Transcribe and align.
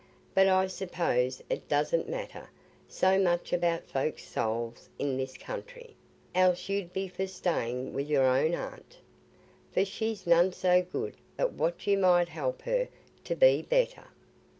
But 0.33 0.47
I 0.47 0.65
suppose 0.65 1.43
it 1.47 1.69
doesna 1.69 2.05
matter 2.07 2.49
so 2.87 3.19
much 3.19 3.53
about 3.53 3.87
folks's 3.87 4.27
souls 4.29 4.89
i' 4.99 5.03
this 5.03 5.37
country, 5.37 5.95
else 6.33 6.69
you'd 6.69 6.91
be 6.91 7.07
for 7.07 7.27
staying 7.27 7.93
with 7.93 8.09
your 8.09 8.23
own 8.25 8.55
aunt, 8.55 8.97
for 9.71 9.85
she's 9.85 10.25
none 10.25 10.53
so 10.53 10.81
good 10.81 11.17
but 11.37 11.51
what 11.53 11.85
you 11.85 11.99
might 11.99 12.29
help 12.29 12.63
her 12.63 12.87
to 13.25 13.35
be 13.35 13.61
better." 13.61 14.05